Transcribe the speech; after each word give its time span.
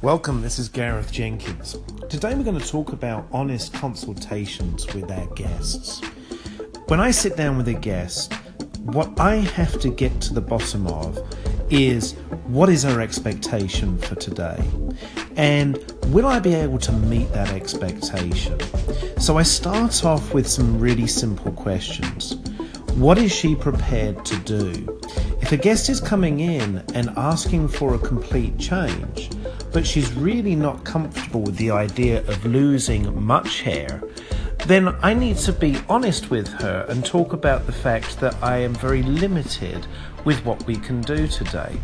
Welcome, 0.00 0.42
this 0.42 0.60
is 0.60 0.68
Gareth 0.68 1.10
Jenkins. 1.10 1.76
Today 2.08 2.32
we're 2.36 2.44
going 2.44 2.56
to 2.56 2.64
talk 2.64 2.92
about 2.92 3.26
honest 3.32 3.74
consultations 3.74 4.86
with 4.94 5.10
our 5.10 5.26
guests. 5.34 6.00
When 6.86 7.00
I 7.00 7.10
sit 7.10 7.36
down 7.36 7.56
with 7.56 7.66
a 7.66 7.74
guest, 7.74 8.32
what 8.84 9.18
I 9.18 9.34
have 9.34 9.80
to 9.80 9.88
get 9.88 10.20
to 10.20 10.34
the 10.34 10.40
bottom 10.40 10.86
of 10.86 11.18
is 11.68 12.12
what 12.46 12.68
is 12.68 12.84
our 12.84 13.00
expectation 13.00 13.98
for 13.98 14.14
today? 14.14 14.62
And 15.34 15.76
will 16.06 16.28
I 16.28 16.38
be 16.38 16.54
able 16.54 16.78
to 16.78 16.92
meet 16.92 17.32
that 17.32 17.50
expectation? 17.50 18.56
So 19.18 19.36
I 19.36 19.42
start 19.42 20.04
off 20.04 20.32
with 20.32 20.46
some 20.46 20.78
really 20.78 21.08
simple 21.08 21.50
questions. 21.50 22.36
What 22.94 23.18
is 23.18 23.32
she 23.34 23.56
prepared 23.56 24.24
to 24.26 24.36
do? 24.38 25.00
If 25.48 25.52
a 25.52 25.56
guest 25.56 25.88
is 25.88 25.98
coming 25.98 26.40
in 26.40 26.84
and 26.92 27.08
asking 27.16 27.68
for 27.68 27.94
a 27.94 27.98
complete 27.98 28.58
change, 28.58 29.30
but 29.72 29.86
she's 29.86 30.12
really 30.12 30.54
not 30.54 30.84
comfortable 30.84 31.40
with 31.40 31.56
the 31.56 31.70
idea 31.70 32.18
of 32.28 32.44
losing 32.44 33.24
much 33.24 33.62
hair, 33.62 34.02
then 34.66 34.94
I 35.02 35.14
need 35.14 35.38
to 35.38 35.54
be 35.54 35.78
honest 35.88 36.28
with 36.28 36.48
her 36.48 36.84
and 36.90 37.02
talk 37.02 37.32
about 37.32 37.64
the 37.64 37.72
fact 37.72 38.20
that 38.20 38.36
I 38.42 38.58
am 38.58 38.74
very 38.74 39.02
limited 39.02 39.86
with 40.26 40.44
what 40.44 40.66
we 40.66 40.76
can 40.76 41.00
do 41.00 41.26
today. 41.26 41.80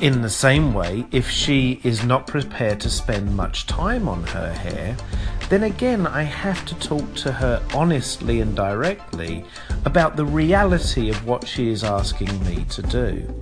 In 0.00 0.22
the 0.22 0.30
same 0.30 0.74
way, 0.74 1.06
if 1.12 1.30
she 1.30 1.80
is 1.84 2.02
not 2.02 2.26
prepared 2.26 2.80
to 2.80 2.90
spend 2.90 3.36
much 3.36 3.68
time 3.68 4.08
on 4.08 4.24
her 4.24 4.52
hair, 4.52 4.96
then 5.48 5.64
again 5.64 6.06
I 6.06 6.22
have 6.22 6.64
to 6.66 6.74
talk 6.76 7.14
to 7.16 7.32
her 7.32 7.62
honestly 7.74 8.40
and 8.40 8.54
directly 8.54 9.44
about 9.84 10.16
the 10.16 10.24
reality 10.24 11.10
of 11.10 11.26
what 11.26 11.46
she 11.46 11.70
is 11.70 11.84
asking 11.84 12.44
me 12.44 12.64
to 12.70 12.82
do. 12.82 13.38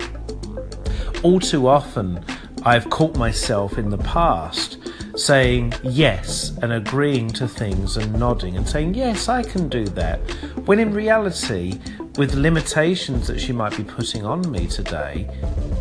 All 1.23 1.39
too 1.39 1.67
often, 1.67 2.23
I've 2.63 2.89
caught 2.89 3.17
myself 3.17 3.77
in 3.77 3.89
the 3.89 3.97
past 3.99 4.77
saying 5.17 5.73
yes 5.83 6.55
and 6.61 6.71
agreeing 6.71 7.29
to 7.29 7.47
things 7.47 7.97
and 7.97 8.17
nodding 8.19 8.55
and 8.55 8.67
saying, 8.67 8.93
yes, 8.93 9.27
I 9.29 9.41
can 9.41 9.67
do 9.67 9.85
that. 9.85 10.19
When 10.65 10.79
in 10.79 10.93
reality, 10.93 11.79
with 12.17 12.33
limitations 12.33 13.27
that 13.27 13.39
she 13.39 13.51
might 13.51 13.75
be 13.75 13.83
putting 13.83 14.25
on 14.25 14.49
me 14.51 14.67
today, 14.67 15.29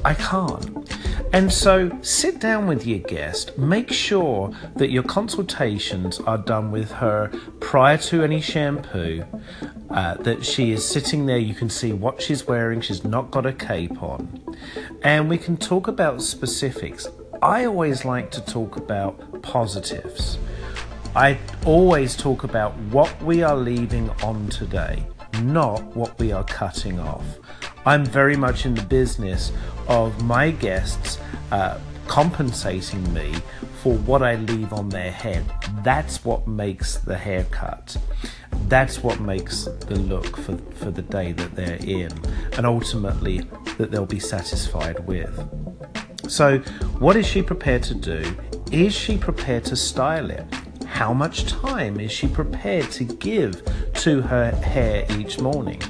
I 0.04 0.14
can't. 0.14 0.90
And 1.36 1.52
so 1.52 1.90
sit 2.00 2.40
down 2.40 2.66
with 2.66 2.86
your 2.86 3.00
guest, 3.00 3.58
make 3.58 3.92
sure 3.92 4.56
that 4.76 4.90
your 4.90 5.02
consultations 5.02 6.18
are 6.20 6.38
done 6.38 6.70
with 6.70 6.90
her 6.92 7.28
prior 7.60 7.98
to 7.98 8.22
any 8.22 8.40
shampoo, 8.40 9.22
uh, 9.90 10.14
that 10.14 10.46
she 10.46 10.72
is 10.72 10.82
sitting 10.82 11.26
there, 11.26 11.36
you 11.36 11.52
can 11.52 11.68
see 11.68 11.92
what 11.92 12.22
she's 12.22 12.46
wearing, 12.46 12.80
she's 12.80 13.04
not 13.04 13.30
got 13.30 13.44
a 13.44 13.52
cape 13.52 14.02
on. 14.02 14.56
And 15.02 15.28
we 15.28 15.36
can 15.36 15.58
talk 15.58 15.88
about 15.88 16.22
specifics. 16.22 17.06
I 17.42 17.66
always 17.66 18.06
like 18.06 18.30
to 18.30 18.40
talk 18.40 18.78
about 18.78 19.42
positives. 19.42 20.38
I 21.14 21.38
always 21.66 22.16
talk 22.16 22.44
about 22.44 22.74
what 22.90 23.14
we 23.22 23.42
are 23.42 23.58
leaving 23.58 24.08
on 24.22 24.48
today, 24.48 25.06
not 25.42 25.84
what 25.94 26.18
we 26.18 26.32
are 26.32 26.44
cutting 26.44 26.98
off. 26.98 27.26
I'm 27.86 28.04
very 28.04 28.36
much 28.36 28.66
in 28.66 28.74
the 28.74 28.82
business 28.82 29.52
of 29.86 30.24
my 30.24 30.50
guests 30.50 31.20
uh, 31.52 31.78
compensating 32.08 33.14
me 33.14 33.32
for 33.80 33.94
what 33.98 34.22
I 34.24 34.34
leave 34.34 34.72
on 34.72 34.88
their 34.88 35.12
head. 35.12 35.44
That's 35.84 36.24
what 36.24 36.48
makes 36.48 36.96
the 36.96 37.16
haircut. 37.16 37.96
That's 38.66 39.04
what 39.04 39.20
makes 39.20 39.64
the 39.64 39.94
look 39.94 40.36
for, 40.36 40.58
for 40.74 40.90
the 40.90 41.02
day 41.02 41.30
that 41.32 41.54
they're 41.54 41.76
in, 41.76 42.10
and 42.56 42.66
ultimately 42.66 43.42
that 43.78 43.92
they'll 43.92 44.04
be 44.04 44.18
satisfied 44.18 45.06
with. 45.06 45.38
So, 46.28 46.58
what 46.98 47.14
is 47.14 47.24
she 47.24 47.40
prepared 47.40 47.84
to 47.84 47.94
do? 47.94 48.36
Is 48.72 48.92
she 48.92 49.16
prepared 49.16 49.64
to 49.66 49.76
style 49.76 50.30
it? 50.30 50.44
How 50.96 51.12
much 51.12 51.44
time 51.44 52.00
is 52.00 52.10
she 52.10 52.26
prepared 52.26 52.90
to 52.92 53.04
give 53.04 53.62
to 53.96 54.22
her 54.22 54.50
hair 54.50 55.04
each 55.18 55.38
morning? 55.38 55.82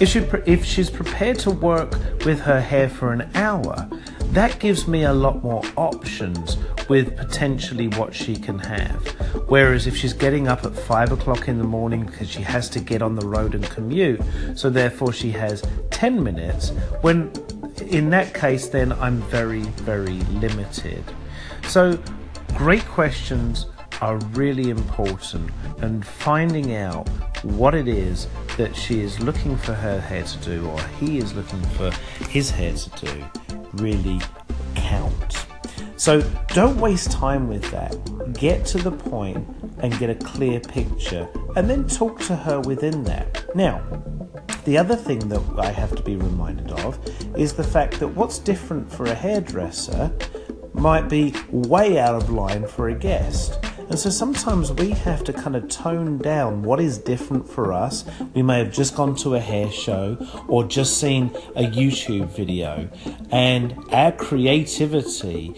If, 0.00 0.08
she, 0.08 0.20
if 0.46 0.64
she's 0.64 0.88
prepared 0.88 1.38
to 1.40 1.50
work 1.50 1.92
with 2.24 2.40
her 2.40 2.62
hair 2.62 2.88
for 2.88 3.12
an 3.12 3.30
hour, 3.34 3.86
that 4.30 4.58
gives 4.60 4.88
me 4.88 5.02
a 5.02 5.12
lot 5.12 5.44
more 5.44 5.60
options 5.76 6.56
with 6.88 7.14
potentially 7.14 7.88
what 7.88 8.14
she 8.14 8.36
can 8.36 8.58
have. 8.58 9.06
Whereas 9.50 9.86
if 9.86 9.98
she's 9.98 10.14
getting 10.14 10.48
up 10.48 10.64
at 10.64 10.74
five 10.74 11.12
o'clock 11.12 11.46
in 11.46 11.58
the 11.58 11.64
morning 11.64 12.06
because 12.06 12.30
she 12.30 12.40
has 12.40 12.70
to 12.70 12.80
get 12.80 13.02
on 13.02 13.16
the 13.16 13.26
road 13.26 13.54
and 13.54 13.68
commute, 13.68 14.22
so 14.54 14.70
therefore 14.70 15.12
she 15.12 15.30
has 15.32 15.62
10 15.90 16.24
minutes, 16.24 16.70
when 17.02 17.30
in 17.90 18.08
that 18.10 18.32
case, 18.32 18.68
then 18.68 18.92
I'm 18.92 19.20
very, 19.24 19.64
very 19.84 20.20
limited. 20.40 21.04
So, 21.68 21.98
great 22.56 22.84
questions 22.86 23.66
are 24.04 24.18
really 24.34 24.68
important, 24.68 25.50
and 25.78 26.06
finding 26.06 26.74
out 26.74 27.08
what 27.42 27.74
it 27.74 27.88
is 27.88 28.28
that 28.58 28.76
she 28.76 29.00
is 29.00 29.18
looking 29.20 29.56
for 29.56 29.72
her 29.72 29.98
hair 29.98 30.22
to 30.22 30.38
do, 30.40 30.68
or 30.68 30.78
he 31.00 31.16
is 31.16 31.32
looking 31.32 31.62
for 31.78 31.90
his 32.28 32.50
hair 32.50 32.74
to 32.74 32.90
do, 33.06 33.24
really 33.76 34.20
counts. 34.74 35.46
So 35.96 36.20
don't 36.48 36.78
waste 36.78 37.12
time 37.12 37.48
with 37.48 37.70
that. 37.70 37.96
Get 38.34 38.66
to 38.66 38.78
the 38.78 38.90
point 38.90 39.48
and 39.78 39.98
get 39.98 40.10
a 40.10 40.14
clear 40.14 40.60
picture, 40.60 41.26
and 41.56 41.70
then 41.70 41.88
talk 41.88 42.20
to 42.24 42.36
her 42.36 42.60
within 42.60 43.04
that. 43.04 43.56
Now, 43.56 43.82
the 44.66 44.76
other 44.76 44.96
thing 44.96 45.20
that 45.30 45.40
I 45.58 45.70
have 45.70 45.96
to 45.96 46.02
be 46.02 46.16
reminded 46.16 46.72
of 46.72 46.98
is 47.38 47.54
the 47.54 47.64
fact 47.64 48.00
that 48.00 48.08
what's 48.08 48.38
different 48.38 48.92
for 48.92 49.06
a 49.06 49.14
hairdresser 49.14 50.12
might 50.74 51.08
be 51.08 51.32
way 51.50 51.98
out 51.98 52.16
of 52.16 52.28
line 52.28 52.66
for 52.66 52.90
a 52.90 52.94
guest. 52.94 53.63
And 53.94 54.00
so 54.00 54.10
sometimes 54.10 54.72
we 54.72 54.90
have 54.90 55.22
to 55.22 55.32
kind 55.32 55.54
of 55.54 55.68
tone 55.68 56.18
down 56.18 56.64
what 56.64 56.80
is 56.80 56.98
different 56.98 57.48
for 57.48 57.72
us. 57.72 58.04
We 58.34 58.42
may 58.42 58.58
have 58.58 58.72
just 58.72 58.96
gone 58.96 59.14
to 59.18 59.36
a 59.36 59.38
hair 59.38 59.70
show 59.70 60.16
or 60.48 60.64
just 60.64 60.98
seen 60.98 61.26
a 61.54 61.62
YouTube 61.62 62.30
video, 62.30 62.90
and 63.30 63.78
our 63.92 64.10
creativity, 64.10 65.54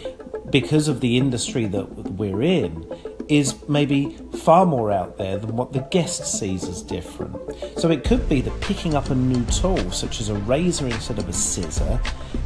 because 0.50 0.86
of 0.86 1.00
the 1.00 1.16
industry 1.16 1.64
that 1.64 1.86
we're 1.88 2.42
in, 2.42 2.86
is 3.30 3.54
maybe 3.70 4.18
far 4.42 4.66
more 4.66 4.92
out 4.92 5.16
there 5.16 5.38
than 5.38 5.56
what 5.56 5.72
the 5.72 5.80
guest 5.90 6.38
sees 6.38 6.68
as 6.68 6.82
different. 6.82 7.45
So 7.76 7.90
it 7.90 8.04
could 8.04 8.28
be 8.28 8.40
that 8.40 8.60
picking 8.60 8.94
up 8.94 9.10
a 9.10 9.14
new 9.14 9.44
tool, 9.46 9.90
such 9.90 10.20
as 10.20 10.28
a 10.28 10.34
razor 10.34 10.86
instead 10.86 11.18
of 11.18 11.28
a 11.28 11.32
scissor, 11.32 12.00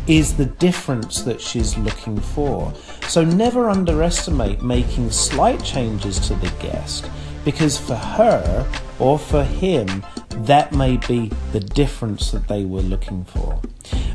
is 0.06 0.36
the 0.36 0.46
difference 0.46 1.22
that 1.22 1.40
she's 1.40 1.76
looking 1.78 2.18
for. 2.18 2.72
So 3.08 3.24
never 3.24 3.70
underestimate 3.70 4.62
making 4.62 5.10
slight 5.10 5.62
changes 5.64 6.18
to 6.28 6.34
the 6.34 6.52
guest, 6.60 7.10
because 7.44 7.78
for 7.78 7.96
her 7.96 8.66
or 8.98 9.18
for 9.18 9.44
him, 9.44 10.04
that 10.30 10.72
may 10.72 10.96
be 10.96 11.30
the 11.52 11.60
difference 11.60 12.30
that 12.30 12.48
they 12.48 12.64
were 12.64 12.82
looking 12.82 13.24
for. 13.24 13.60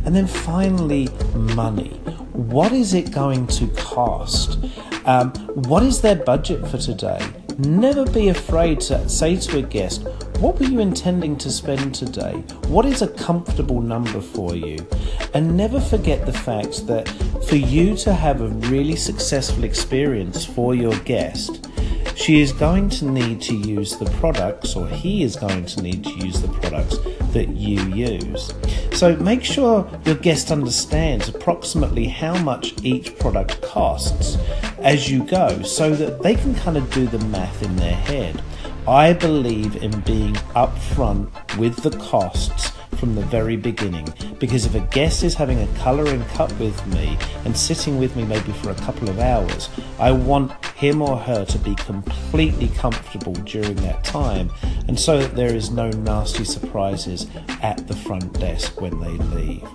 And 0.05 0.15
then 0.15 0.27
finally, 0.27 1.09
money. 1.33 1.89
What 2.33 2.71
is 2.71 2.93
it 2.93 3.11
going 3.11 3.47
to 3.47 3.67
cost? 3.69 4.59
Um, 5.05 5.31
what 5.69 5.83
is 5.83 6.01
their 6.01 6.15
budget 6.15 6.67
for 6.67 6.77
today? 6.77 7.19
Never 7.57 8.05
be 8.05 8.27
afraid 8.29 8.81
to 8.81 9.07
say 9.07 9.37
to 9.37 9.59
a 9.59 9.61
guest, 9.61 10.05
What 10.39 10.59
were 10.59 10.65
you 10.65 10.79
intending 10.81 11.37
to 11.37 11.49
spend 11.49 11.95
today? 11.95 12.33
What 12.67 12.85
is 12.85 13.01
a 13.01 13.07
comfortable 13.07 13.79
number 13.79 14.19
for 14.19 14.53
you? 14.53 14.85
And 15.33 15.55
never 15.55 15.79
forget 15.79 16.25
the 16.25 16.33
fact 16.33 16.87
that 16.87 17.07
for 17.47 17.55
you 17.55 17.95
to 17.97 18.13
have 18.13 18.41
a 18.41 18.49
really 18.69 18.97
successful 18.97 19.63
experience 19.63 20.43
for 20.43 20.75
your 20.75 20.95
guest, 20.99 21.69
she 22.15 22.41
is 22.41 22.51
going 22.51 22.89
to 22.89 23.05
need 23.05 23.41
to 23.43 23.55
use 23.55 23.97
the 23.97 24.05
products, 24.19 24.75
or 24.75 24.87
he 24.89 25.23
is 25.23 25.35
going 25.37 25.65
to 25.67 25.81
need 25.81 26.03
to 26.03 26.11
use 26.25 26.41
the 26.41 26.49
products 26.49 26.97
that 27.33 27.49
you 27.49 27.81
use. 27.93 28.53
So 28.91 29.15
make 29.17 29.43
sure 29.43 29.89
your 30.05 30.15
guest 30.15 30.51
understands 30.51 31.29
approximately 31.29 32.07
how 32.07 32.37
much 32.43 32.73
each 32.83 33.17
product 33.19 33.61
costs 33.61 34.37
as 34.79 35.09
you 35.09 35.23
go 35.23 35.61
so 35.61 35.95
that 35.95 36.21
they 36.21 36.35
can 36.35 36.55
kind 36.55 36.75
of 36.77 36.91
do 36.91 37.07
the 37.07 37.19
math 37.19 37.63
in 37.63 37.75
their 37.77 37.95
head. 37.95 38.41
I 38.87 39.13
believe 39.13 39.77
in 39.77 39.99
being 40.01 40.35
upfront 40.53 41.57
with 41.57 41.77
the 41.77 41.89
costs 41.97 42.71
from 42.97 43.15
the 43.15 43.23
very 43.23 43.57
beginning 43.57 44.07
because 44.39 44.65
if 44.65 44.75
a 44.75 44.79
guest 44.79 45.23
is 45.23 45.33
having 45.33 45.59
a 45.59 45.67
colouring 45.79 46.23
cut 46.35 46.51
with 46.59 46.85
me 46.87 47.17
and 47.45 47.57
sitting 47.57 47.97
with 47.97 48.15
me 48.15 48.23
maybe 48.25 48.51
for 48.51 48.69
a 48.69 48.75
couple 48.75 49.09
of 49.09 49.19
hours, 49.19 49.69
I 49.97 50.11
want 50.11 50.51
him 50.75 51.01
or 51.01 51.17
her 51.17 51.45
to 51.45 51.57
be 51.59 51.73
completely 51.75 52.67
comfortable 52.69 53.33
during 53.33 53.75
that 53.77 54.03
time 54.03 54.51
and 54.87 54.99
so 54.99 55.17
that 55.17 55.35
there 55.35 55.55
is 55.55 55.71
no 55.71 55.89
nasty 55.89 56.45
surprises 56.45 57.25
at 57.63 57.87
the 57.87 57.95
front 57.95 58.39
desk 58.39 58.79
when 58.79 58.99
they 58.99 59.17
leave. 59.35 59.67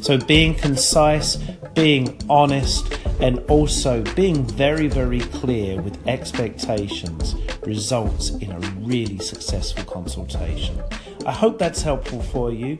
So, 0.00 0.18
being 0.18 0.54
concise, 0.54 1.36
being 1.74 2.18
honest, 2.30 2.95
and 3.20 3.38
also 3.48 4.02
being 4.14 4.44
very, 4.46 4.88
very 4.88 5.20
clear 5.20 5.80
with 5.80 6.06
expectations 6.06 7.34
results 7.66 8.30
in 8.30 8.52
a 8.52 8.58
really 8.80 9.18
successful 9.18 9.84
consultation. 9.84 10.80
I 11.26 11.32
hope 11.32 11.58
that's 11.58 11.82
helpful 11.82 12.22
for 12.22 12.52
you. 12.52 12.78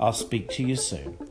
I'll 0.00 0.12
speak 0.12 0.48
to 0.50 0.62
you 0.62 0.76
soon. 0.76 1.27